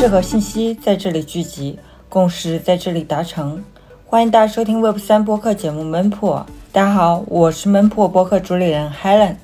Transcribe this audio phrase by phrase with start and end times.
[0.00, 3.62] 识和信息在这里聚集，共识在这里达成。
[4.06, 6.30] 欢迎大家收听 Web 三播客节目《门铺》。
[6.72, 9.34] 大家好，我是门铺播客主理人 Helen。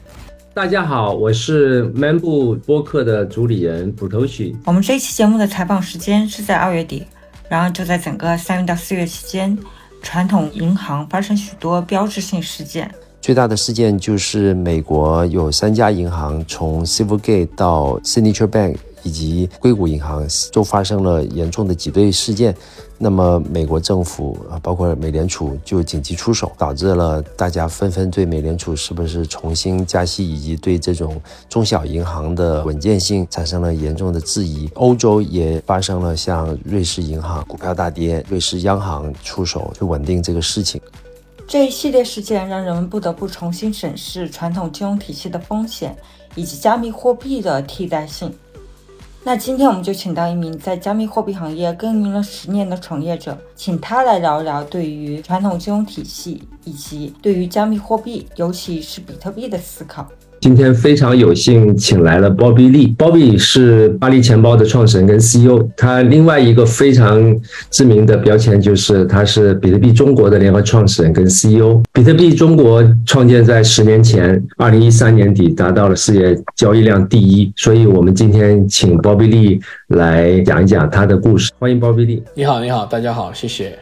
[0.55, 4.57] 大家好，我是 Man 部播客的主理人普头许。
[4.65, 7.07] 我们这一期节目的采访时间是在二月底，
[7.51, 9.59] 然后就在整个三月到四月期间，
[10.01, 12.91] 传统银行发生许多标志性事件。
[13.21, 18.77] 最大的事件就是美国有三家银行从 Silvergate 到 Signature Bank。
[19.07, 22.53] 以及硅谷银行都发生了严重的挤兑事件，
[22.99, 34.69] 那么美国政府啊，包括美联储就紧急出手，导致了大家纷纷对美联储是不是重新加息，以及对这种中小银行的稳健性产生了严重的质疑。
[34.75, 40.81] 欧洲也发生了像瑞士银行股票大跌，瑞士央行出手去稳定这个事情。
[41.47, 45.97] 这一系列事件让人们不得不重新审视传统金融体系的风险，
[46.35, 48.35] 以及加密货币的替代性。
[49.27, 60.07] 那今天我们就请到一名在加密货币行业耕耘了十年的从业者，请他来聊一聊对于传统金融体系以及对于加密货币，尤其是比特币的思考。
[60.47, 62.95] 今天非常有幸请来了鲍比利。
[62.97, 65.69] 鲍比是巴黎钱包的创始人跟 CEO。
[65.77, 67.37] 他另外一个非常
[67.69, 71.83] 知名的标签就是他是比特币中国的联合创始人跟 CEO。
[71.93, 77.53] 比特币中国创建在十年前，二零一三年底达到了世界交易量第一。
[77.57, 81.51] 所以我们今天请鲍比利来讲一讲他的故事。
[81.59, 82.23] 欢迎鲍比利。
[82.35, 83.77] 你好，你好，大家好，谢谢。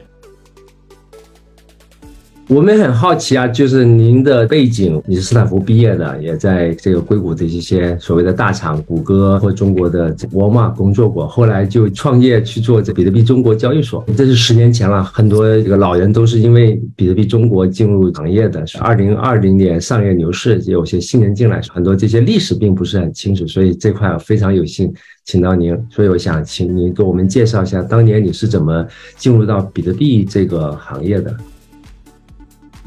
[2.54, 14.04] 我们很好奇啊，就是您的背景，你是斯坦福毕业的，也在这个硅谷的一些所谓的大厂，谷歌或中国的沃尔玛工作过，后来就创业去做这比特币中国交易所。
[14.16, 18.64] 这是十年前了，很多这个老人都是因为比特币中国进入行业的。
[18.78, 25.76] 二零二零年上月牛市，有些新人进来，很多这些历史并不是很清楚，所以这块非常有幸请到您。
[25.90, 28.86] 所以我想请您给我们介绍一下，当年你是怎么
[29.16, 31.36] 进入到比特币这个行业的。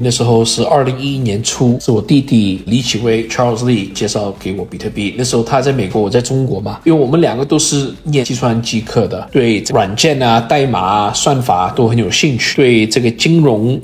[0.00, 5.14] 那时候是二零一一年初，是我弟弟李启威 Charles Lee 介绍给我比特币。
[5.18, 13.80] 那时候他在美国，我在中国嘛，因为我们两个都是念计算机课的，对软件啊、代码啊、算法都很有兴趣，对这个金融，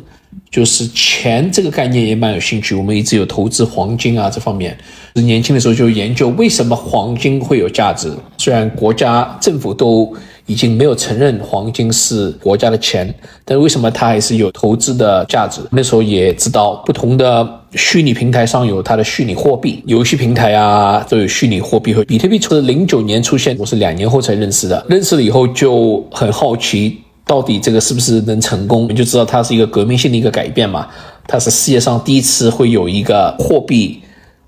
[0.53, 2.77] 就是钱这个概念也蛮有兴趣。
[2.77, 4.77] 我们一直有投资黄金啊这方面，
[5.15, 8.13] 年轻的时候就研究为什么黄金会有价值。
[8.39, 10.15] 虽然国家政府都
[10.47, 13.13] 已经没有承认黄金是国家的钱，
[13.45, 15.61] 但为什么它还是有投资的价值？
[15.71, 21.95] 那时候也知道，不同的虚拟平台上有它的虚拟货币，游戏平台啊都有虚拟货币。
[21.95, 24.85] 和比特币是零九年出现，我是两年后才认识的。
[24.89, 28.87] 认识了以后就很好奇，到底这个是不是能成功？
[28.91, 30.87] 你就知道它是一个革命性的一个改变嘛。
[31.27, 34.03] 它是世界上第一次会有一个货币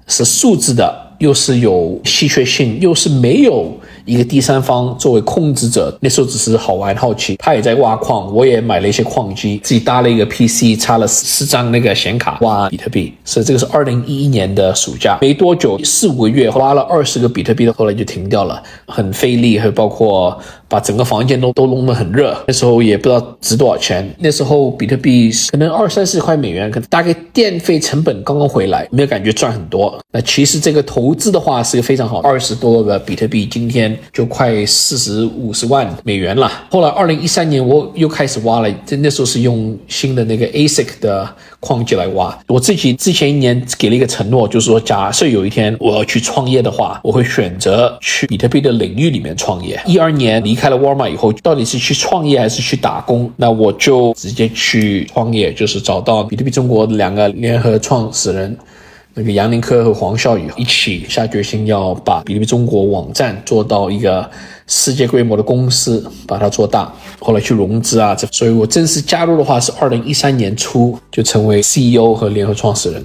[0.07, 3.73] 是数字的，又是有稀缺性，又是没有。
[4.07, 13.13] 一个第三方作为控制者，那时候只是好玩好奇，他也在挖矿，我也买了一些矿机，自己搭了一个 PC，插了四张那个显卡挖比特币。
[13.25, 22.37] 所以这个是二零一一年的暑假，没多久四五个月挖了二十个比特币的，后来就停掉了，很费力，还包括把整个房间都都弄得很热。
[22.47, 29.99] 那时候也不知道值多少钱，那时候比特币可能二三十块美元，可能大概电费成本刚刚回来，没有感觉赚很多。
[30.13, 33.96] 那其实这个投资的话是个非常好，二十多个比特币今天。
[34.13, 36.51] 就快四十五十万美元了。
[36.71, 41.29] 后来二零一三年我又开始挖了，这那时候是用新的那个 ASIC 的
[41.61, 42.37] 矿机来挖。
[42.47, 49.81] 我自己之前一年给了一个承诺，就是说假设有一天我要去创业的话，我会选择去比特币的领域里面创业。
[49.87, 53.31] 一二年离开了沃尔玛以后，到底是去创业还是去打工？
[53.37, 58.57] 那我就直接去创业，就是找到比特币中国两个联合创始人。
[59.19, 64.31] 那个杨林科和黄孝宇一起下决心要把比特币中国网站做到一个
[64.67, 66.93] 世界规模的公司，把它做大。
[67.19, 73.03] 后来去融资啊，这所以我正式加入的话是二零一三年初就成为 CEO 和联合创始人。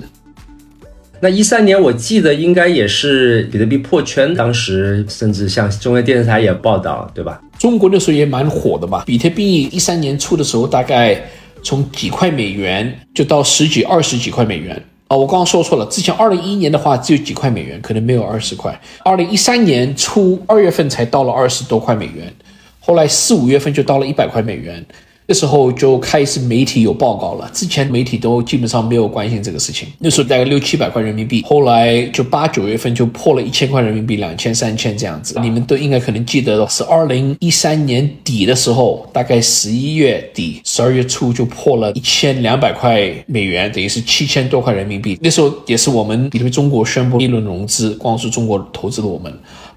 [1.22, 7.40] 那一三年我记得应该也是比特币破圈，当时甚至像中央电视台也报道，对吧？
[7.58, 9.06] 中国那时候也蛮火的吧？
[9.06, 11.24] 比特币一三年初的时候，大概
[11.64, 14.84] 从几块美元就到十几、二十几块美元。
[15.12, 15.86] 啊，我刚刚说错了。
[15.88, 18.80] 之前二零一一年的话只有几块美元，可能没有二十块。
[19.04, 22.34] 二零一三年初二月份才到了二十多块美元，
[22.80, 24.86] 后来四五月份就到了一百块美元。
[25.28, 29.88] 那时候就开始媒体有报告了，之前媒体都基本上没有关心这个事情。
[30.00, 35.40] 那时候大概六七百块人民币，后来就八九月份就破了一千块人民币，两千三千这样子。
[35.40, 45.18] 你们都应该可能记得，是二零一三年底的时候，大概十一月底、十二月初就破了一千两百块美元，等于是七千多块人民币。
[45.22, 49.34] 那时候也是我们比特币中国宣布一轮融资，光是中国投资的我们，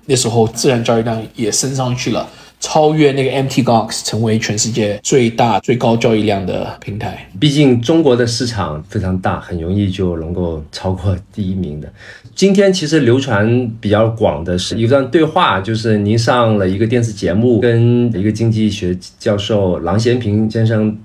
[0.06, 2.28] 那时候自然交易量也升上去了。
[2.64, 7.28] 超越那个 MTGOX，成为全世界最大、最高交易量的平台。
[7.38, 11.92] 毕竟中国的市场非常大，很容易就能够超过第一名的。
[12.34, 20.96] 今天其实流传比较广的是一段对话，就是您上了一个电视节目，跟一个经济学教授郎咸平先生。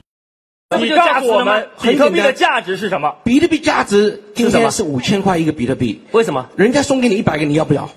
[0.79, 3.13] 你告诉我们，比特币的价值是什么？
[3.25, 5.99] 比特币价值今天是五千块一个比特币。
[6.13, 6.47] 为什么？
[6.55, 7.89] 人家送给你一百个，你要不要？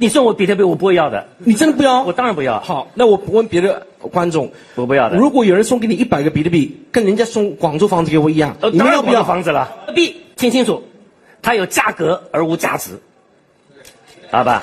[0.00, 1.26] 你送我比特币，我不会要的。
[1.38, 2.02] 你真的不要？
[2.04, 2.60] 我当然不要。
[2.60, 5.16] 好，那我问别的观众，我不要的。
[5.16, 9.68] 如果有人送给你一百个比特币，跟人家送广州房子给我一样，你们要不要房子了？
[9.96, 10.84] 币听清楚，
[11.42, 13.00] 它有价格而无价值，
[14.30, 14.62] 好吧？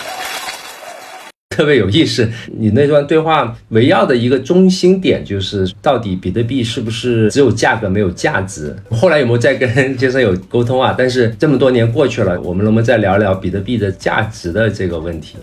[1.55, 8.75] 特别有意思，你那段对话围绕的一个中心点就是，到底比特币是不是只有价格没有价值？
[8.91, 10.93] 后来有没有再跟先生有沟通啊？
[10.97, 15.37] 但是这么多年过去了，我们能不能再聊聊比特币的价值的这个问题？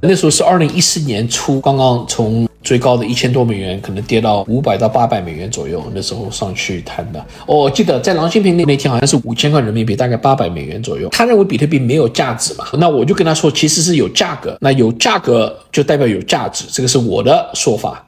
[0.00, 5.82] 那时候是二零一四年初，刚刚从最高的一千多美元，可能跌到五百到八百美元左右。
[5.94, 11.08] 那时候上去谈的，我记得在郎新平那那天好像是五千块人民币，大概八百美元左右。
[11.08, 18.04] 他认为比特币没有价值嘛，那我就跟他说，其实是有价格，那有价格就代表有价值，这个是我的说法。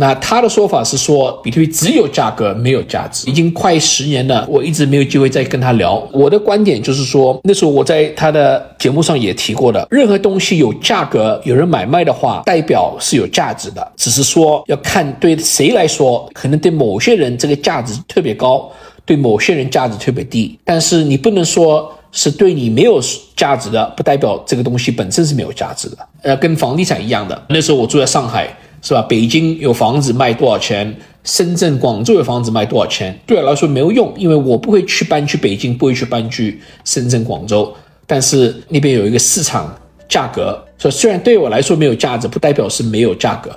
[0.00, 5.96] 那他的说法是说，比特币只有价格没有价值，已经快十年了，我一直没有机会再跟他聊。
[6.12, 18.70] 我的观点就是说，那时候我在他的节目上也提过的，任何东西有价格，有人买卖的话，代表是有价值的，只是说要看对谁来说，可能对某些人这个价值特别高，
[19.04, 20.56] 对某些人价值特别低。
[20.64, 23.00] 但是你不能说是对你没有
[23.34, 25.98] 价值的，不代表这个东西本身是没有价值的。
[26.22, 28.48] 呃，跟房地产一样的，那时候我住在上海。
[28.82, 29.02] 是吧？
[29.02, 30.96] 北京有房子卖多少钱？
[31.24, 33.18] 深圳、广州有房子卖多少钱？
[33.26, 37.70] 对我来说没有用，因为我不会去搬去北京，不会去搬去深圳、广州。
[38.06, 39.78] 但是那边有一个市场
[40.08, 43.50] 价格，所以虽然对我来说没有价值，不代表是没有价格。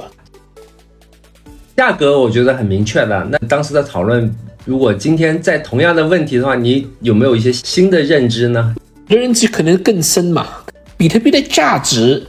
[1.77, 3.25] 价格我觉得很明确的。
[3.31, 4.29] 那当时的讨论，
[4.65, 8.75] 如果今天在同样的问题的话，你有没有一些新的认知呢？
[9.07, 10.47] 认知可能更深嘛。
[10.97, 12.27] 比特币的价值。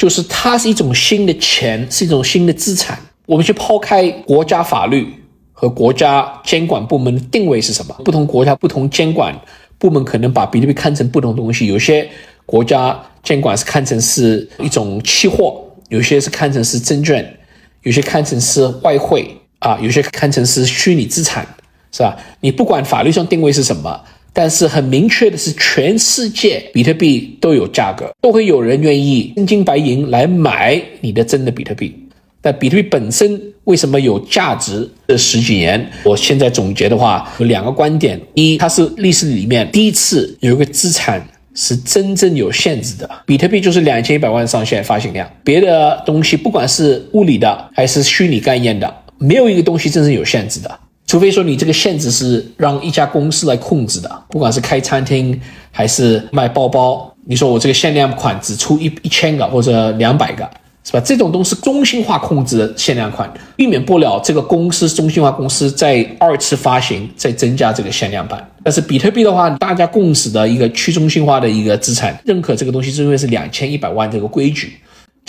[0.00, 2.98] 就是它是一种新的钱，是一种新的资产。
[3.26, 5.06] 我们去抛开国家法律
[5.52, 7.94] 和国家监管部门的定位是什么？
[8.02, 9.38] 不同国家、不同监管
[9.76, 11.66] 部门可能把比特币看成不同东西。
[11.66, 12.08] 有些
[12.46, 17.38] 国家监管是看成是一种期货，有些是看成是证券，
[17.82, 21.46] 有些看成是外汇啊，有些看成是虚拟资产，
[21.92, 22.16] 是吧？
[22.40, 24.00] 你不管法律上定位是什么。
[24.32, 31.94] 但是很明确的是，全世界比特币都有价格，都会有人愿意真金白银来买你的真的比特币。
[32.42, 34.88] 但比特币本身为什么有价值？
[35.08, 41.22] 这十几年，我现在总结的话有两个观点：一，它是历史里面第一次有一个资产
[41.54, 50.80] 是真正有限制的，比特币就是两千一百万上限发行量，别的东西不管是物理的还是虚拟概念的，没有一个东西真正有限制的。
[51.10, 55.36] 除非说你这个限制是让一家公司来控制的，不管是开餐厅
[55.72, 60.48] 还是卖包包，你说我这个限量款只出一一千个或者两百个，
[60.84, 61.00] 是吧？
[61.00, 68.48] 这种都是中心化控制的限量款，避免不了这个公司中心化公司在二次发行再增加这个限量版。
[68.62, 74.74] 但是比特币的话，大家共识的一个去中心化的一个资产，认可这个东西是因为是两千一百万这个规矩。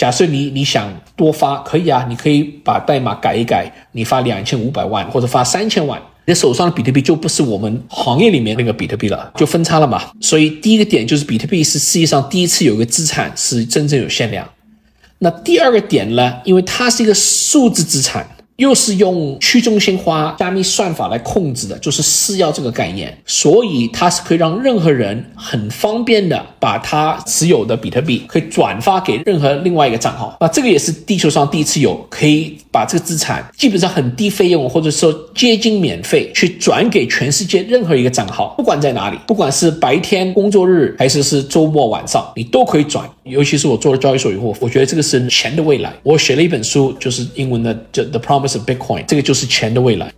[0.02, 10.02] 假设你你想多发可以啊，你可以把代码改一改，你发两千五百万或者发三千万，你手上的比特币就不是我们行业里面那个比特币了，就分叉了嘛。
[10.20, 14.44] 所以第一个点就是比特币是世界上第一次有个资产是真正有限量。
[15.20, 18.26] 那第二个点呢，因为它是一个数字资产。
[18.56, 30.36] 又是用去中心化加密算法来控制的，就是私钥这个概念，所以它是可以让任何人很方便的把他持有的比特币可以转发给任何另外一个账号。
[30.40, 43.08] 那这个也是地球上第一次有可以把这个资产基本上很低费用或者说接近免费去转给全世界任何一个账号，不管在哪里，不管是白天工作日还是是周末晚上，你都可以转。
[43.24, 45.92] 尤其是我做了交易所以后，我觉得这个是钱的未来。
[46.02, 47.74] 我写了一本书，就是英文的
[48.10, 50.10] 《The Promise of Bitcoin》，这个就是钱的未来。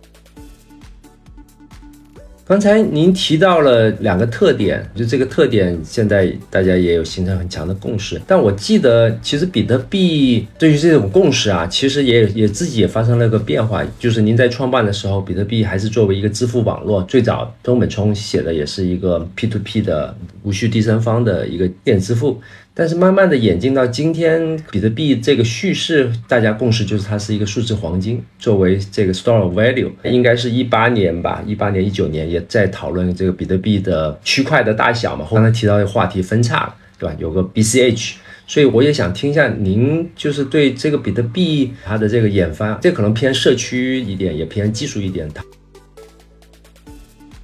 [2.47, 8.21] 刚才您提到了两个特点，就这个特点现在大家也有形成很强的共识。
[8.27, 13.83] 但我记得，其实比特币对于这种共识啊，其实也也自己也发生了个变化。
[13.97, 22.39] 就是您在创办的时候，比特币还是作为一个支付网络，最早东本聪写的也是一个 P to P 的无需第三方的一个电子支付。
[22.77, 35.25] 但是慢慢的演进到今天，比特币这个叙事，大家共识就是它是一个数字黄金，作为这个 store of value，应该是一八年吧，一八年、一九年也在讨论这个比特币的区块的大小嘛。
[35.31, 37.15] 刚才提到的话题分叉了，对吧？
[37.17, 38.15] 有个 BCH，
[38.45, 45.29] 所以我也想听一下您就是对这个比特币它的这个研发，这可能偏社区一点，也偏技术一点。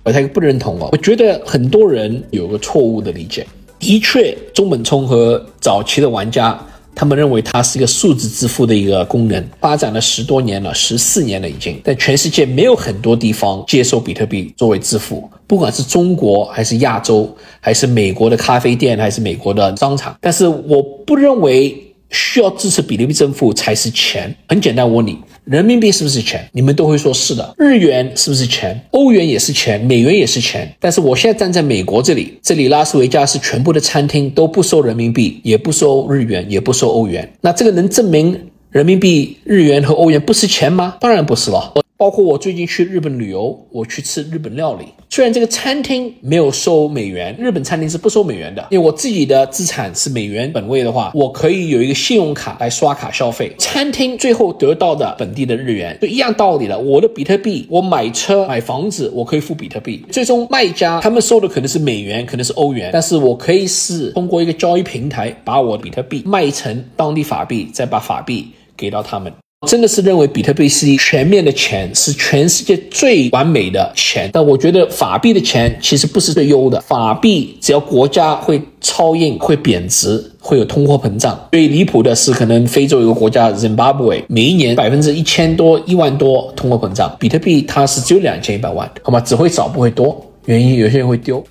[0.03, 3.47] 我太不认同哦，我觉得很多人有个错误的理解。
[3.81, 6.57] 的确，中本聪和早期的玩家。
[6.93, 11.79] 他们认为它是一个数字支付的一个功能，发展了十多年了，十四年了已经。
[11.83, 20.15] 但全世界没有很多地方接受比特币作为支付，不管是中国还是亚洲，还是美国的咖啡店，还是美国的商场。
[20.21, 21.87] 但是我不认为。
[22.13, 24.35] 需要支持比特币支付才是钱。
[24.49, 25.17] 很简单，我问你，
[25.51, 26.47] 人民币是不是钱？
[26.53, 27.53] 你们都会说是的。
[27.57, 28.87] 日元是不是钱？
[28.91, 30.73] 欧元也是钱，美元也是钱。
[30.79, 37.29] 但是我现在站在美国这里，这里拉斯维加斯全部的餐厅都不收人民币，也不收日元，也不收欧元。
[37.41, 38.39] 那这个能证明
[38.69, 40.95] 人民币、日元和欧元不是钱吗？
[41.01, 41.73] 当然不是了。
[41.97, 44.85] 包括我最近去日本旅游，我去吃日本料理。
[45.13, 53.53] 虽然这个餐厅没有收美元，日本餐厅是不收美元的，因为我自己的资产是美元本位的话，我可以有一个信用卡来刷卡消费。
[53.57, 56.79] 餐厅最后得到的本地的日元，就一样道理了。
[56.79, 60.01] 我的比特币，我买车买房子，我可以付比特币。
[60.09, 69.29] 最终卖家他们收的可能是美元，可能是欧元，但是我可以是通过一个交易平台把我的比特币卖成当地法币，再把法币给到他们。
[69.67, 74.27] 真的是认为比特币是一全面的钱，是全世界最完美的钱。
[74.33, 76.81] 但我觉得法币的钱其实不是最优的。
[76.81, 81.39] 法币只要国家会超印、会贬值、会有通货膨胀。
[81.51, 87.15] 最离谱的是，可能非洲有个国家 Zimbabwe，每一年百分之一千多、一万多通货膨胀。
[87.19, 89.19] 比特币它是只有两千一百万，好吗？
[89.19, 90.25] 只会少不会多。
[90.45, 91.43] 原因有些人会丢。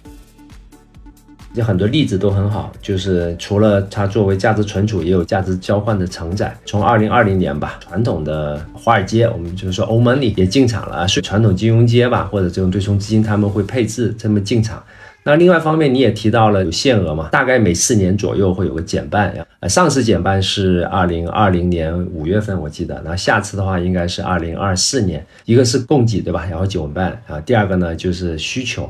[1.55, 6.57] 有很多例子都很好，就是除了它作为价值存储，也有价值交换的承载。
[6.65, 14.81] 从二零二零年吧，传统的华尔街，我们就是说欧盟里也进场了，是传统金融街吧，或者这种对冲基金他们会配置这么进场。
[15.25, 19.45] 那另外一方面，你也提到了有限额嘛，大概每四年左右会有个减半呀。
[19.59, 23.03] 呃，上次减半是二零二零年五月份，我记得。
[23.05, 26.47] 那下次的话应该是二零二四年，一个是供给对吧？
[26.49, 28.89] 然后减半啊，第二个呢就是需求。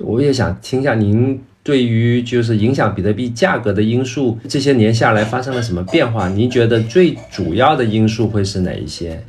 [0.00, 1.40] 我也想听一下您。
[1.62, 6.28] 对于就是影响比特币价格的因素，这些年下来发生了什么变化？
[6.28, 9.22] 您觉得最主要的因素会是哪一些？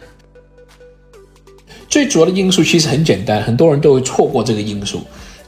[1.90, 5.02] 最主要的因素其实很简单，很多人都会错过这个因素。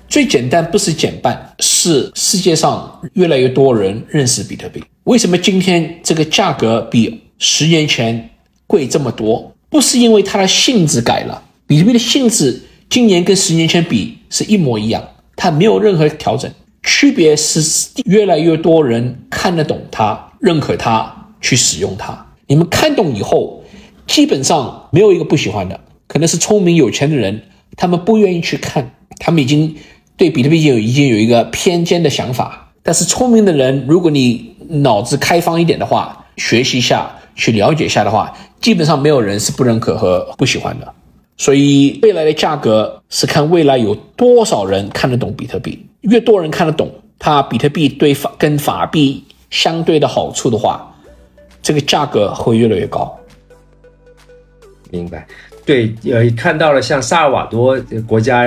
[0.09, 4.83] 最简单不是减半，是世界上越来越多人认识比特币。
[5.05, 8.29] 为什么今天这个价格比十年前
[8.67, 9.55] 贵这么多？
[9.69, 15.01] 不是因为它的性质改了，比特币的性质今年跟十年前比是一模一样，
[15.37, 16.51] 它没有任何调整。
[16.83, 17.61] 区别是
[18.05, 22.25] 越来越多人看得懂它，认可它，去使用它。
[22.47, 23.63] 你们看懂以后，
[24.05, 25.79] 基本上没有一个不喜欢的。
[26.07, 27.41] 可能是聪明有钱的人，
[27.75, 29.75] 他们不愿意去看，他们已经
[30.17, 32.73] 对比特币有已经有一个偏见的想法。
[32.83, 40.93] 但是聪明的人，如果你脑子开放一点的话，学习一下，去了解一下的话，基本上没有人是不认可和不喜欢的。
[41.37, 45.83] 所以未来的价格是看未来有多少人看得懂比特币。
[46.03, 50.95] 越多人看得懂它比特币对法跟法币相对的好处的话，
[51.61, 53.17] 这个价格会越来越高。
[54.89, 55.25] 明白，
[55.65, 58.45] 对，呃，看到了像萨尔瓦多国家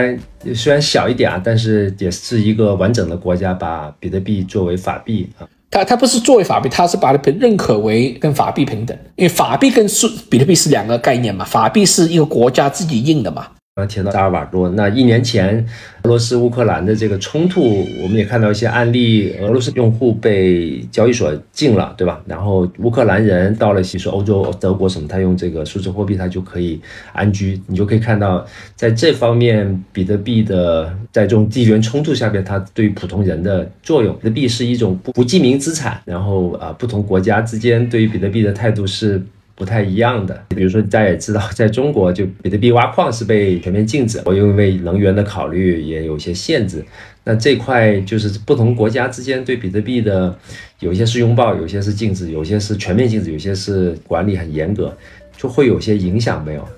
[0.55, 5.49] 虽然小一点啊，但是也是一个完整的国家，把比特币作为法币啊。
[5.69, 13.49] 它它不是作为法币，它是把它认可为跟法币平等，因为法币跟数比特币是两个概念嘛，法币是一个国家自己印的嘛。
[13.77, 15.63] 刚提到萨尔瓦多，那一年前
[16.05, 22.23] 俄罗斯乌克兰的这个冲突，我们也看到一些案例，俄罗斯用户被交易所禁了，对吧？
[22.25, 26.81] 然后乌克兰人到了，比如说欧洲、德国什么，他用这个数字货币，他就可以
[27.13, 27.61] 安居。
[27.67, 36.01] 你就可以看到，在这方面，比特币的在这种地缘冲突下边，它对普通人的作用，比特币是一种不不记名资产。
[36.07, 39.23] 然后啊，不同国家之间对于比特币的态度是。
[39.57, 46.85] 不太一样的，比如说大家也知道， 在中国就比特币挖矿是被全面禁止，我因为能源的考虑也有些限制。
[47.25, 50.39] 那这块就是不同国家之间对比特币的，
[50.79, 54.97] 有些是拥抱，有些是禁止，有些是全面禁止，有些是管理很严格，
[55.37, 56.69] 就会有些影响没有？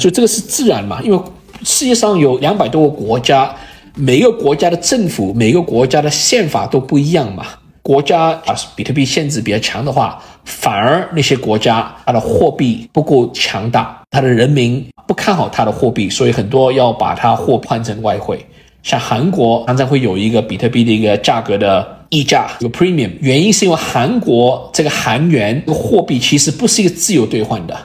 [0.00, 1.00] 就这个是自然嘛？
[1.02, 1.22] 因为
[1.62, 3.54] 世界上有两百多个国家，
[3.94, 7.46] 每个国家的政府、每个国家的宪法都不一样嘛。
[7.82, 18.44] 国家啊，比特币限制比较强的话，反而那些国家它的货币不够强大，它的人民不看好它的货币，所以很多要把它货换成外汇。
[18.84, 27.76] 像韩国常常会有一个比特币的一个价格的溢价，有 premium，原因是因为韩国这个韩元这个货币其实不是一个自由兑换的，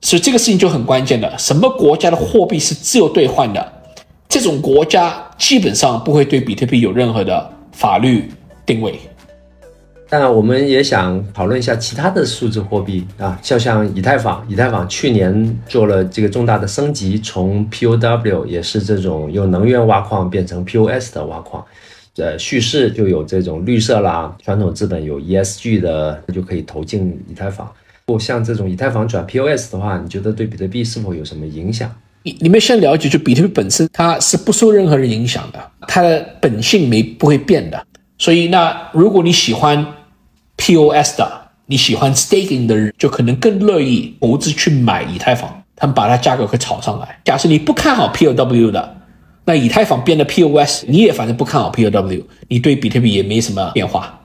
[0.00, 1.32] 所以这个事情就很关键的。
[1.36, 3.72] 什么国家的货币是自由兑换的，
[4.28, 8.30] 这种国家基本上不会对比特币有任何的法律。
[8.64, 8.98] 定位，
[10.08, 21.64] 但我们也想讨论一下其他的数字货币啊，就像以太坊，以太坊去年做了这个重大的升级，从 POW 也是这种用能源挖矿变成 POS 的挖矿，
[22.16, 27.70] 呃，叙事就有这种绿色啦，传统资本有 ESG 的就可以投进以太坊。
[28.08, 31.90] 或像这种以太坊转 POS 的话，你觉得对比特币是否有什么影响？
[32.24, 37.86] 你你们先了解，就比特币本身它是不受任何人影响的，它的本性没不会变的。
[38.22, 39.84] 所以那如果你喜欢
[40.56, 41.28] ，POS 的，
[41.66, 47.18] 你喜欢 staking 的人就可能更乐意投资去买以太坊，他们把它价格给炒上来。
[47.24, 48.96] 假设你不看好 POW 的，
[49.44, 54.20] 那以太坊变得 POS，你也反正不看好 POW，你对比特币也没什么变化。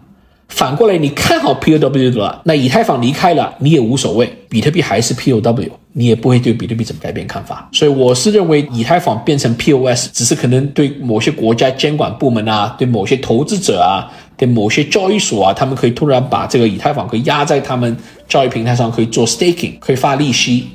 [0.49, 7.69] 反过来，你看好 POW 的，那以太坊离开了，你也无所谓，比特币还是 POW，你也不会对比特币怎么改变看法。
[7.73, 17.95] 所以我是认为，以太坊变成 POS，只是可能对某些国家监管部门啊，对某些投资者啊，对某些交易所啊，他们可以突然把这个以太坊可以压在他们
[18.27, 20.69] 交易平台上，可以做 staking，可以发利息。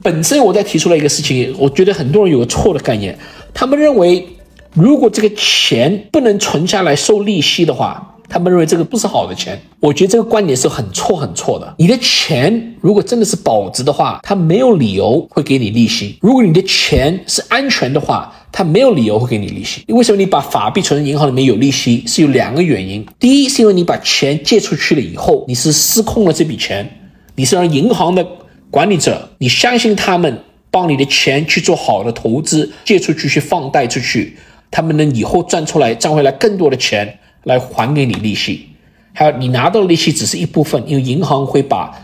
[0.00, 3.18] 本身我在提出了一个事情，我觉得很多人有个错的概念，
[3.52, 4.26] 他们认为
[4.72, 8.12] 如果这个钱不能存下来收利息的话。
[8.28, 11.74] 他们认为这个不是好的钱，我觉得这个观点是很错很错的。
[11.78, 19.84] 你的钱如果真的是保值的话，他没有理由会给你利息；如果你的钱是安全的话，他没有理由会给你利息。
[19.88, 22.02] 为什么你把法币存在银行里面有利息？
[22.06, 26.88] 是有两个原因：第一，是因为你把钱借出去了以后，你是失控了这笔钱，
[27.36, 28.26] 你是让银行的
[28.70, 30.40] 管理者，你相信他们
[30.70, 34.36] 帮你的钱去做好的投资，借出去去放贷出去，
[34.70, 37.18] 他们能以后赚出来赚回来更多的钱。
[37.44, 38.68] 来还给你利息，
[39.12, 41.94] 还有你拿到的利息只是一部分，因为银行会把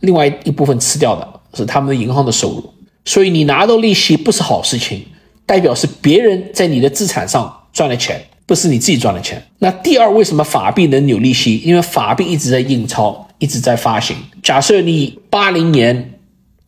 [0.00, 2.72] 另外一部分吃掉的，是他们的银行的收入。
[3.04, 5.04] 所以你拿到利息不是好事情，
[5.46, 9.42] 代表是别人在你的资产上赚了钱，不是你自己赚的钱。
[9.58, 11.56] 那第二，为什么法币能有利息？
[11.64, 14.16] 因为法币一直在印钞，一直在发行。
[14.42, 16.12] 假设你八零年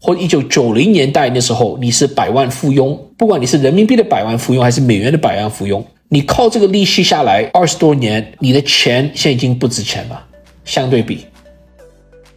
[0.00, 5.84] 或一九九零年代那时候你是百万富翁，不管你是人民币的百万富翁还是美元的百万富翁。
[6.12, 10.26] 你靠这个利息下来二十多年，你的钱现在已经不值钱了。
[10.62, 11.24] 相对比，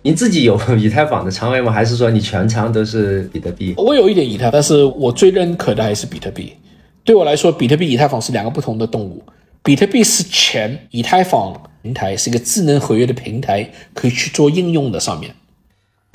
[0.01, 1.73] 你自己有 以太坊的仓位吗？
[1.73, 3.73] 还是说你全仓都是比特币？
[3.75, 6.53] 我有一点以太，但是我最认可的还是比特币。
[7.03, 9.21] 对我来说，比特币、以太坊是两个不同的动物。
[9.61, 15.35] 比特币是钱，以太坊平台是一个智能合约的平台，可以去做应用的上面。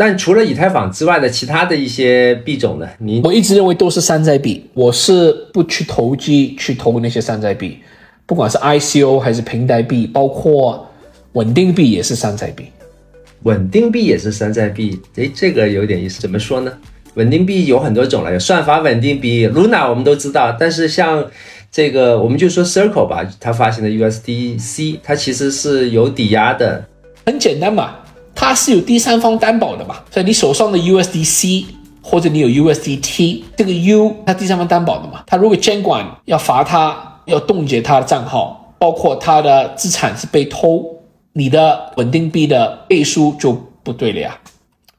[0.00, 2.88] 但除了以太坊之外的其他的一些币种呢？
[2.96, 7.76] 你我一直认为都是山寨币，我是不去投机去投那些山寨币，
[8.24, 10.88] 不管是 ICO 还是平台币，包括
[11.32, 12.64] 稳定币也是山寨币。
[13.42, 16.18] 稳定币也是山寨币，诶，这个有点意思。
[16.18, 16.72] 怎么说呢？
[17.16, 21.22] 稳定币有很多种了，有算法稳定币，Luna 我们都知道，但是像
[21.70, 26.86] 这个我们就说 Circle 吧，它发行的 USDC，它其实是有抵押的，
[27.26, 27.96] 很简单嘛。
[28.40, 29.96] 它是有第三方担保的嘛？
[30.10, 31.66] 所以你手上的 USDC
[32.02, 35.22] 或者你有 USDT，这个 U 它第三方担保的嘛？
[35.26, 40.82] 它如果监管要罚他，要冻结他的账号，包括他的资产是被偷，
[41.34, 44.38] 你的稳定币的背书就不对了呀，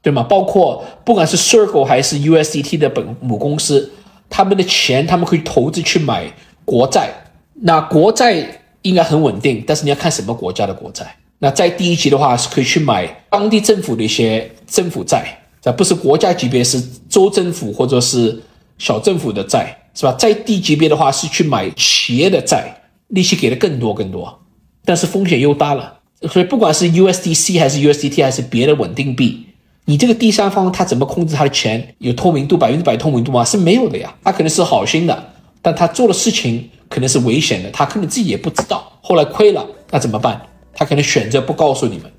[0.00, 0.22] 对吗？
[0.22, 3.90] 包括不管是 Circle 还是 USDT 的本母公司，
[4.30, 6.32] 他们的钱他们可以投资去买
[6.64, 7.10] 国债，
[7.54, 11.16] 那国债应该很稳定，但是你要看什么国家的国债。
[11.44, 15.26] 那在第一级的话是可以去买当地政府的一些政府债，
[15.60, 18.40] 这不是国家级别，是州政府或者是
[18.78, 20.12] 小政府的债，是吧？
[20.12, 22.72] 在低级别的话是去买企业的债，
[23.08, 24.40] 利息给的更多更多，
[24.84, 25.98] 但是风险又大了。
[26.30, 29.44] 所以不管是 USDC 还是 USDT 还是别的稳定币，
[29.86, 31.92] 你这个第三方他怎么控制他的钱？
[31.98, 33.44] 有透明度百分之百透明度吗？
[33.44, 34.14] 是没有的呀。
[34.22, 40.40] 他可能是好心的，但他做的事情可能是危险的，他可能自己也不知道，后来亏了，那怎么办？
[40.82, 42.10] 他可能选择不告诉你们。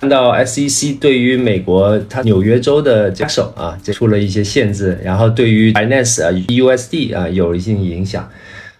[0.00, 8.28] 看到 SEC 对于美国它纽约州的加手啊，出了一些限制，然后对于 Binance 啊、USD 啊有一定影响。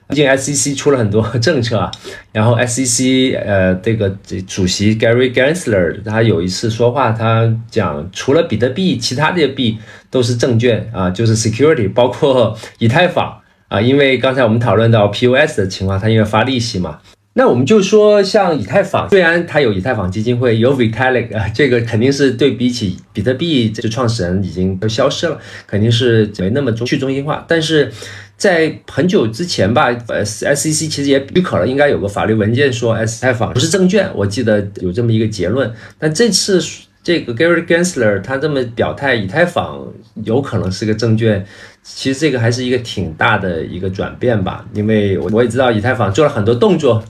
[0.09, 1.93] 毕竟 SEC 出了很多政策啊，
[2.33, 9.79] 然后 SEC 呃这个这主席 Gary Gensler 他有一次说话，他讲除了比特币，其他的币
[10.11, 16.99] 都是证券啊，就是 security，包括以太坊啊，因为刚才我们讨论到 POS 的情况，它因为发利息嘛。
[17.37, 27.45] 那我们就说，像以太坊，虽然它有以太坊基金会，有 Vitalik 啊，这个肯定是对比起比特币，这创始人已经都消失了，肯定是没那么中去中心化。
[27.49, 27.91] 但是
[28.37, 35.69] 在很久之前吧，呃，SEC 其实也许可了，应该有个法律文件说以太坊不是证券，我记得有这么一个结论。
[35.99, 36.63] 但这次
[37.03, 39.85] 这个 Gary Gensler 他这么表态，以太坊
[40.23, 41.45] 有可能是个证券，
[41.83, 47.03] 其实这个还是一个挺大的一个转变吧，因为我我也知道以太坊做了很多动作。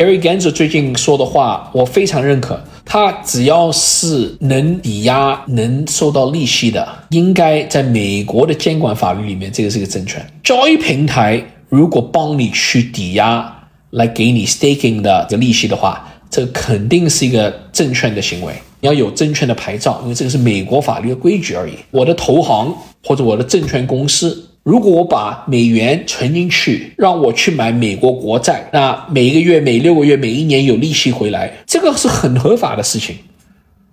[0.00, 2.58] Eric Gensler 最近说的话，我非常认可。
[2.86, 11.44] 他只要是能抵押、能收到利息的，应该在美国的监管法律里面，这个是个证券交易平台。
[11.68, 18.54] 如果帮你去抵押来给你 staking 的这利息的话，这肯定是一个证券的行为。
[18.80, 21.74] 你要有证券的牌照，因为这个是美国法律的规矩而已。
[21.90, 24.46] 我的投行或者我的证券公司。
[24.62, 33.16] 如果我把美元存进去，让我去买美国国债，那每一个月、每六个月、每一年有利息回来，这个是很合法的事情。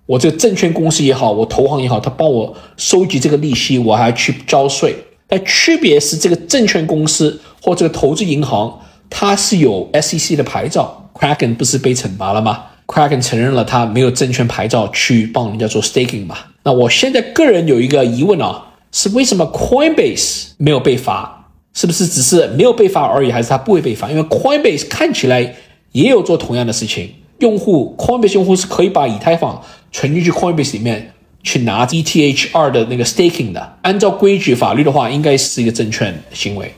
[0.04, 4.94] 我这证券公司也好，我投行也好，他帮我收集这个利息，我还去交税。
[5.26, 8.78] 但区别是，这个证券公司或这个投资银行，
[9.08, 11.10] 它是有 SEC 的牌照。
[11.14, 16.36] Kraken 不是被惩罚了吗？Kraken 承认了他没有证券牌照去帮人家做 staking 嘛？
[16.62, 18.66] 那我现在个人有一个疑问啊。
[18.92, 21.34] 是为什么 Coinbase 没有被罚？
[21.74, 24.10] 是不是只是没有被罚而已，还是它不会被罚？
[24.10, 25.54] 因为 Coinbase 看起来
[25.92, 31.12] 也有做同样的事情，用户 Coinbase 用户是可以把以太坊存进去 Coinbase 里面
[31.44, 33.76] 去拿 ETH 二的那个 staking 的。
[33.82, 36.74] 按照规矩法律的话，应该是一个证券行为。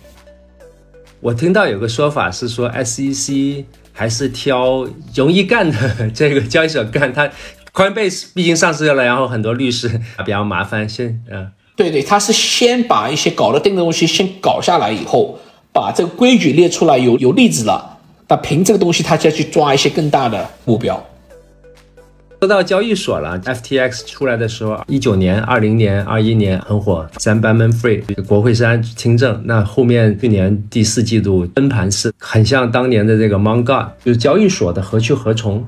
[1.21, 7.11] 我听到有个说法是说，SEC 还是挑容易干的这个交易所干。
[7.11, 7.31] 它
[7.73, 11.51] Coinbase 毕竟上市了，然后很多律师比较麻烦，先嗯。
[11.81, 15.39] 对对，他是先把一些搞得定的东西先搞下来，以后
[15.73, 17.97] 把这个规矩列出来，有有例子了。
[18.29, 21.03] 那凭这个东西，他再去抓一些更大的目标。
[22.39, 29.41] 说到交易所了，FTX 出来的时候，一九年、二零年、二一年很火三班门 free 国会山听证。
[29.47, 35.67] 那后面去年第四季度崩盘式，很像当年的这个 Mon God，就是交易所的何去何从。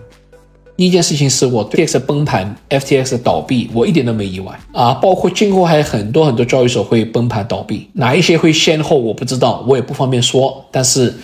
[0.75, 4.95] 第一件事情是我 FTX 崩盘，FTX 倒闭，我一点都没意外啊。
[4.95, 10.65] 包括今后还有很多很多交易所会崩盘倒闭，哪一些会先后我不知道，我也不方便说。
[10.71, 11.15] 但是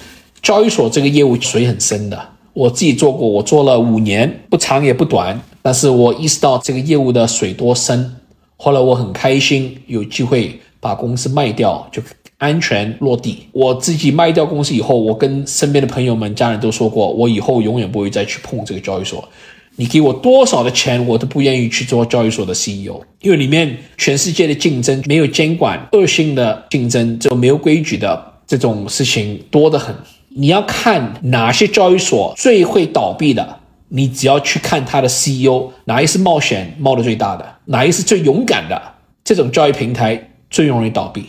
[0.42, 5.40] 交易所这个业务水很深的，我自己做过，我做了五年，不长也不短。
[5.62, 8.16] 但是我意识到这个业务的水多深，
[8.56, 12.02] 后来我很开心有机会把公司卖掉，就。
[12.38, 13.46] 安全落地。
[13.52, 19.28] 我自己卖掉公司以后，我跟身边的朋友们、家人都说过，我以后永远不会再去碰这个交易所。
[19.76, 29.94] 你给我多少的钱，我都不愿意去做交易所的 CEO，因为里面全世界的竞争没有监管，恶性的竞争，就没有规矩的这种事情多得很。
[30.30, 38.80] 你要看哪些交易所最会倒闭的，你只要去看它的 CEO，哪一是冒险冒的最大的，哪一是最勇敢的，
[39.24, 41.24] 这种交易平台最容易倒闭。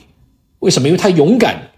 [0.60, 0.88] 为什么？
[0.88, 1.70] 因为他勇敢，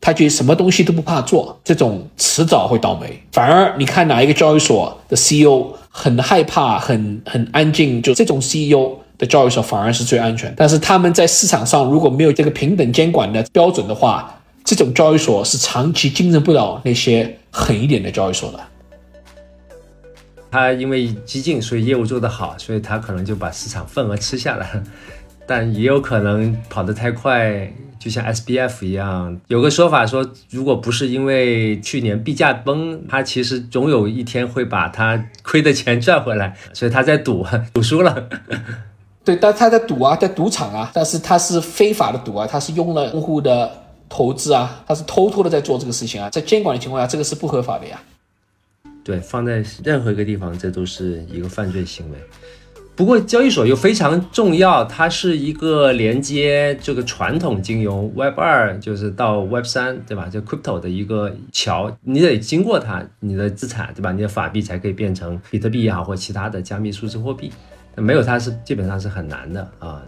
[0.00, 3.22] 他觉得什么东西都不怕做，这种迟早会倒霉。
[3.32, 10.52] 反而你看哪一个交易所的 CEO 很害怕、很很安静，就这种 CEO 的交易所反而是最安全。
[10.56, 18.60] 但是他们在市场上如果没有这个平等监管的标准的话，这种交易所是长期竞争不了那些狠一点的交易所的。
[20.50, 24.82] 他因为激进，所以业务做得好，所以他可能就把市场份额吃下来，
[25.50, 27.68] 但也有可能跑得太快。
[27.98, 38.28] 就像 SBF 一样，有个说法说，如果不是因为去年币价崩，他其实总有一天会把他亏的钱赚回来，所以他在赌， 赌输了。
[39.22, 43.70] 对，但他在赌啊，在赌场啊，但是他是非法的赌啊，他是用了用户的
[44.08, 48.00] 投资啊，他是偷偷的在做这个事情啊，在监管的情况下，这个是不合法的呀。
[49.04, 52.16] 对，放在任何一个地方，这都是一个犯罪行为。
[52.96, 60.28] 不过交易所又非常重要，它是一个连接这个传统金融 Web 二，就是到 Web 三，对吧？
[60.30, 64.12] 就 Crypto 的一个桥，你得经过它，你的资产，对吧？
[64.12, 67.50] 你的法币才可以变成比特币也好，或其他的加密数字货币。
[67.96, 70.02] 没有它是基本上是很难的啊。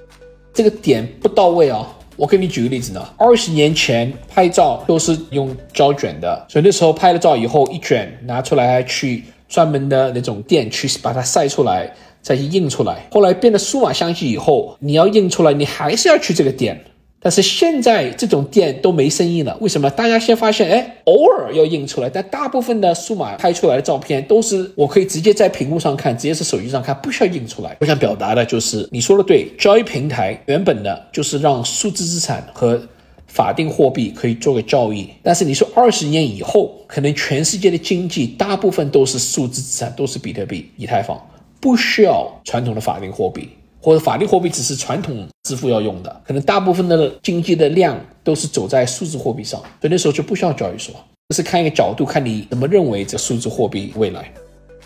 [0.53, 1.89] 这个点不到位啊！
[2.17, 11.91] 我给你举个例子呢，二十年前拍照都是用胶卷的，所以那时候拍了照以后一卷拿出来去专门的那种店去把它晒出来。
[12.23, 16.85] 再去印出来，后来变得数码相机以后，你要印出来，你还是要去这个店。
[17.25, 19.89] 但是现在这种店都没生意了，为什么？
[19.91, 27.77] 大家先发现，哎，偶尔要印出来，但大部分的数码拍出来的照片都是我可以直接在屏幕上看，直接是手机上看，不需要印出来。
[27.81, 32.83] 我想表达的就是，你说的对，交易平台原本的就是让数字资产和
[33.29, 35.09] 法定货币可以做个交易。
[35.23, 41.17] 但是你说二十年以后，可能全世界的经济大部分都是数字资产，都是比特币、以太坊。
[41.63, 43.49] 不需要传统的法定货币，
[43.81, 50.93] 或者法定货币只是传统支付要用的，可能大部分的经济的量都是走在数字货币上，所以那时候就不需要交易所。
[51.29, 54.35] 这是看一个角度，看你怎么认为这数字货币未来。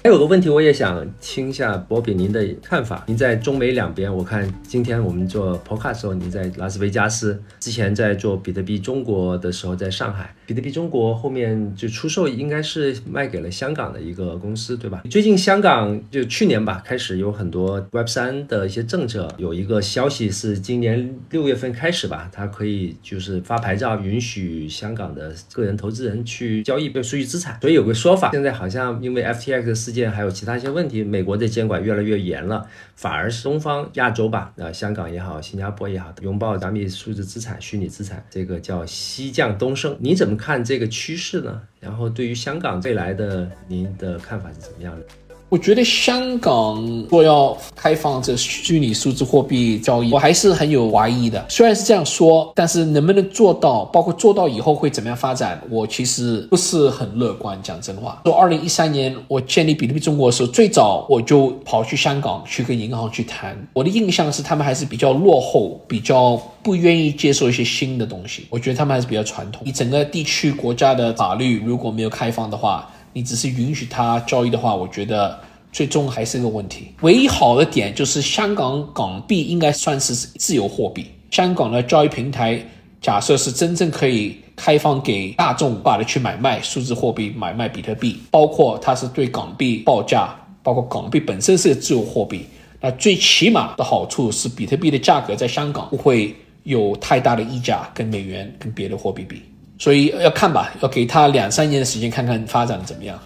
[0.05, 3.03] 还有个问题，我也想听一下波比您的看法。
[3.09, 10.33] 您在中美两边，我看今天我们做 podcast 时候，您在拉斯维加斯，之前在做比特币中国的时候，在上海。
[10.47, 15.03] 比特币中国后面就出售，应该是卖给了香港的一个公司，对吧？
[15.11, 27.59] 最近香港就去年吧，开始有很多 Web 三的一些政策，有一个消息是今年六月份开始吧，它可以就是发牌照，允许香港的个人投资人去交易数据资产。
[27.61, 39.97] 所以有个说法，现在好像因为 FTX 事件还有其他一些问题，美国的监管越来越严了，反而是东方亚洲吧，啊，香港也好，新加坡也好，拥抱加密数字资产、虚拟资产，这个叫西降东升。
[39.99, 40.36] 你怎么？
[40.37, 41.63] 看这个趋势呢？
[41.81, 45.07] 然后对于香港未来的，您的看法是怎么样的？
[45.49, 51.45] 我觉得香港若要开放这虚拟数字货币交易，我还是很有怀疑的。
[51.49, 57.57] 虽然是这样说，但是能不能做到，包括做到以后会怎么样发展，我其实不是很乐观。
[57.63, 63.57] 讲真话，说二零一三年我建立比特币中国的时候，最早我就跑去香港去跟银行去谈。
[63.73, 68.47] 我的印象是他们还是比较落后，比较不愿意接受一些新的东西。
[68.51, 69.63] 我觉得他们还是比较传统。
[69.65, 75.41] 你整个地区国家的法律如果没有开放的话，你只是允许他交易的话，我觉得
[75.73, 76.89] 最终还是个问题。
[77.01, 81.07] 唯一好的点就是香港港币应该算是自由货币。
[81.31, 82.63] 香港的交易平台
[83.01, 92.45] 假设是真正可以开放给大众把它去买卖数字货币、买卖比特币，包括它是对港币报价，包括港币本身是自由货币。
[92.83, 99.41] 那最起码的好处是，比特币的价格在香港不会有太大的溢价，跟美元、跟别的货币比。
[99.79, 103.19] 所以要看吧，要给他两三年的时间，看看发展怎么样。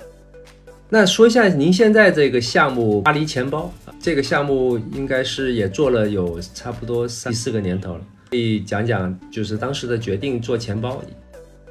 [0.88, 11.00] 那说一下您现在这个项目巴黎钱包，这个项目应该是也做了有差不多三四个年头了，可以讲讲就是当时的决定做钱包。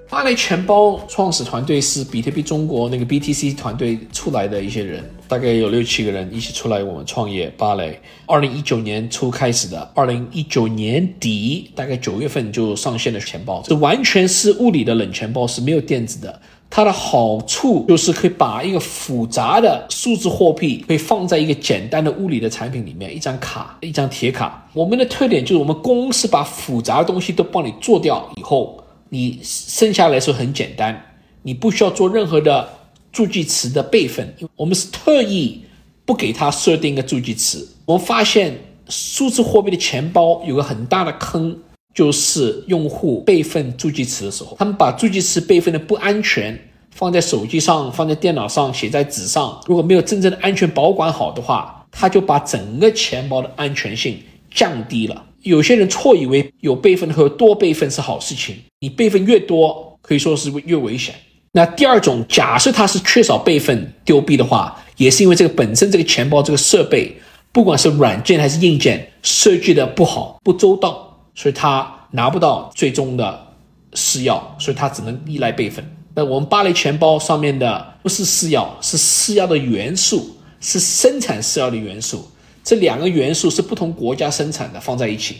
[0.10, 7.48] 芭蕾钱包创始团队是比特币中国那个 BTC 团队出来的一些人，大概有六七个人一起出来我们创业。
[7.56, 16.42] 芭蕾二零一九年初开始的，二零一九年底大概九月份就上线了钱包，这完全是物理的冷钱包，是没有电子的。
[16.72, 24.68] 它的好处就是可以把一个复杂的数字货币可以放在一个简单的物理的产品里面，一张卡，一张铁卡。
[24.74, 28.84] 我们的特点就是我们公司把复杂的东西都帮你做掉以后。
[29.10, 32.70] 你生下来时候很简单，你不需要做任何的
[33.12, 34.36] 助记词的备份。
[34.56, 35.64] 我们是特意
[36.06, 37.68] 不给他设定一个助记词。
[37.86, 41.58] 我们发现数字货币的钱包有个很大的坑，
[41.94, 46.60] 就是用户备份助记词的时候，他们把助记词备份的不安全，
[46.92, 54.20] 放在手机上、放在电脑上、写在纸上，如果没有真正的安全保管好的话，他就把整个钱包的安全性
[54.52, 55.26] 降低了。
[55.50, 61.14] 有些人错以为有备份和多备份是好事情，你备份越多，可以说是越危险。
[61.52, 67.20] 那第二种，假设他是缺少备份丢币的话，也是因为这个本身这个钱包这个设备，
[67.52, 73.48] 不管是软件还是硬件设计的不好不周到，所以它拿不到最终的
[73.96, 75.84] 私钥，所以它只能依赖备份。
[76.14, 82.30] 那我们巴雷钱包上面的不是私钥，是私钥的元素，是生产私钥的元素。
[82.64, 85.38] 这两个元素是不同国家生产的，放在一起，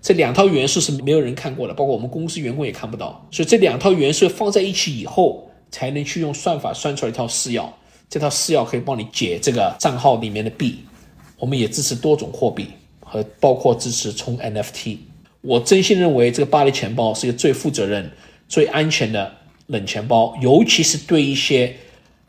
[0.00, 3.26] 这两套元素是没有人看过的，包括我们公司员工也看不到。
[3.30, 7.66] 所以这两套元素放在一起以后，才能去用算法算出来一套私钥。
[8.08, 10.78] 这套私钥可以帮你解这个账号里面的币。
[11.38, 12.66] 我们也支持多种货币，
[13.00, 14.98] 和包括支持充 NFT。
[15.40, 18.10] 我真心认为这个巴黎钱包是一个最负责任、
[18.48, 19.32] 最安全的
[19.66, 21.74] 冷钱包，尤其是对一些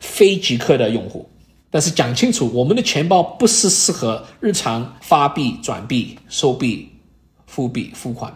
[0.00, 1.28] 非极客的用户。
[1.74, 6.88] 但是讲清楚，我们的钱包不是适合日常发币、转币、收币、
[7.46, 8.32] 付币、付款。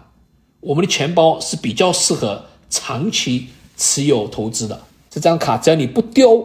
[0.58, 3.46] 我们的钱包是比较适合长期
[3.76, 4.76] 持有投资的。
[5.08, 6.44] 这张卡只要你不丢，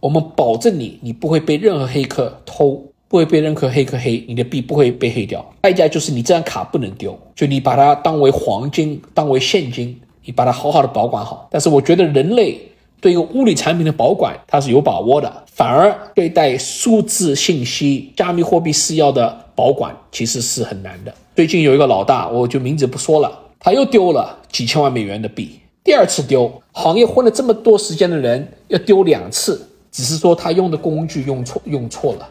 [0.00, 2.72] 我们保证你，你不会被任何黑客偷，
[3.08, 5.42] 不会被任何黑客黑，你的币不会被黑掉。
[5.62, 11.48] 代价就是你这张卡不能丢，就你把它当为黄金，当为现金，你把它好好的保管好。
[11.50, 12.60] 但是我觉得人类。
[13.04, 21.14] 对于物理产品的保管，它是有把握的，反而对待数字信息、加密货币私钥的保管，其实是很难的。
[21.36, 32.26] 最近有一个老大，我就名字不说了，他又丢了几千万美元的币，第二次丢，行业混了这么多时间的人要丢两次，只是说他用的工具用错，用错了。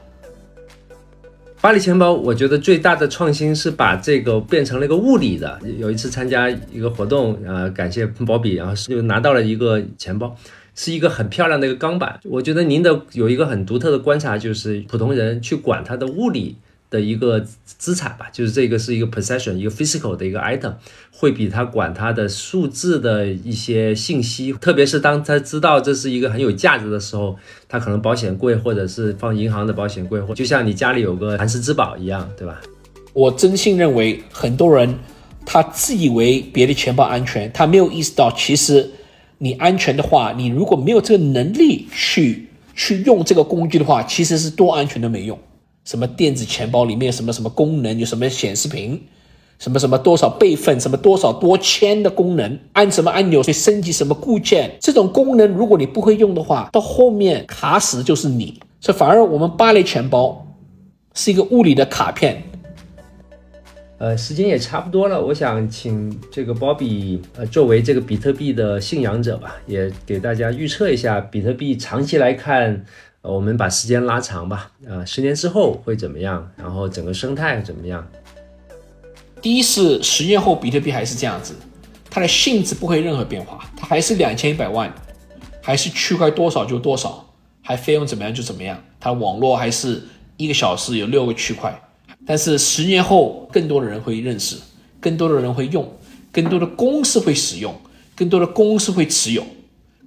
[1.62, 5.60] 巴黎钱包，我觉得最大的创新是把这个变成了一个物理的。
[5.78, 10.36] 有一次参加一个活动，呃，感谢保比，然后就拿到了一个钱包。
[10.76, 16.56] 是一个很漂亮的一个钢板，我觉得您的有一个很独特的观察，就是普通人去管它的物理
[16.90, 20.74] 的一个资产吧，就是这个是一个 possession，一个 physical 的一个 item，
[21.12, 27.38] 会比他管它的数字的一些信息，特别是当他知道这是一个很有价值的时候，
[27.70, 32.60] 他可能保险柜或者是放银行的保险柜，或就像你家里有个寒食之宝一样，对吧？
[33.14, 34.98] 我真心认为很多人
[35.46, 38.90] 他自以为别的钱包安全，他没有意识到其实。
[39.44, 45.38] 你安全的话，你如果没有这个能力去去用这个工具的话，其实是多安全都没用。
[45.84, 49.02] 什么电子钱包里面什么什么功能，有什么显示屏，
[49.60, 58.58] 什么什么多少备份，什么多少多签的功能，按什么按钮去升级什么固件，这种功能如果你不会用的话，到后面卡死就是你。
[58.80, 60.48] 所以反而我们芭蕾钱包
[61.14, 62.42] 是一个物理的卡片。
[64.04, 72.84] 呃，时间也差不多了，我想请这个 Bobby，呃，作为这个比特币的信仰者吧，也给大家预测一下比特币长期来看，
[73.22, 76.52] 呃，我们把时间拉长吧，呃，十年之后会怎么样？
[76.58, 78.06] 然后整个生态怎么样？
[79.42, 81.56] 第一是十年后比特币还是这样子，
[82.10, 84.94] 它的性质不会任何变化，它还是两千一百万，
[85.62, 87.26] 还是区块多少就多少，
[87.62, 90.04] 还费用怎么样就怎么样，它网络还是
[90.36, 91.82] 一个小时有六个区块。
[92.26, 94.56] 但是十年后，更多的人会认识，
[95.00, 95.92] 更多的人会用，
[96.32, 97.76] 更多的公司会使用，
[98.16, 99.44] 更多的公司会持有，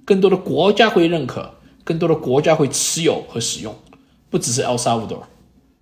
[0.03, 1.53] 更多的国家会认可，
[1.83, 3.75] 更多的国家会持有和使用，
[4.29, 5.21] 不只是 El Salvador，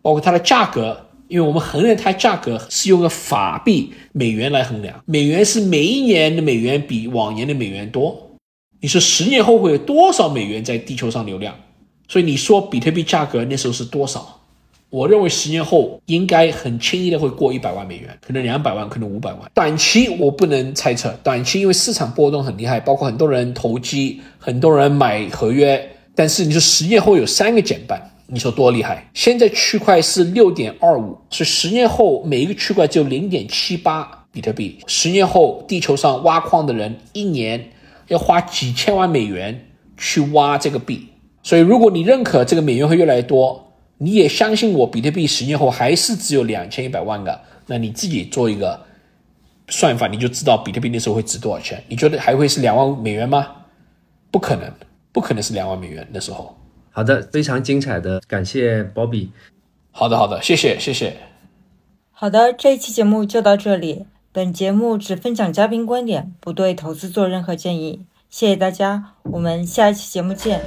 [0.01, 8.31] 包括它的价格，因为我们衡量它价格是用个法币美元来衡量，美元是每一年的美元比往年的美元多，
[8.81, 11.55] 你说十年后会有多少美元在地球上流量？
[12.07, 14.41] 所以你说比特币价格那时候是多少？
[14.95, 19.41] 我认为十年后应该很轻易的会过一百万美元，可能两百万，可能五百万。
[19.53, 25.85] 短期我不能猜测，短期因为市场波动很厉害，包括很多人投机，很多人买合约。
[26.15, 29.05] 但是你说十年后有三个减半，你说多厉害？
[29.13, 34.79] 现在区块是六点二五，所以十年后每一个区块只有零点七八比特币。
[34.87, 37.61] 十年后地球上挖矿的人一年
[38.07, 41.05] 要花几千万美元去挖这个币，
[41.43, 43.61] 所以如果你认可这个美元会越来越多。
[43.97, 47.39] 你也相信我，比特币十年后还是只有两千一百万个？
[47.67, 48.85] 那你自己做一个
[49.69, 51.83] 算法，你就知道比特币那时候会值多少钱？
[51.87, 53.47] 你觉得还会是两万美元吗？
[54.29, 54.71] 不可能，
[55.11, 56.55] 不可能是两万美元那时候。
[56.91, 59.29] 好的，非常精彩的，感谢 Bobby。
[59.91, 61.15] 好的，好的，谢谢，谢谢。
[62.11, 64.05] 好的，这一期节目就到这里。
[64.31, 68.05] 本节目只分享嘉宾观点，不对投资做任何建议。
[68.29, 70.61] 谢谢大家，我们下一期节目见。